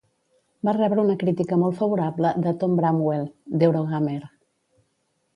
[0.67, 3.27] Va rebre una crítica molt favorable de Tom Bramwell,
[3.65, 4.17] d'Eurogamer.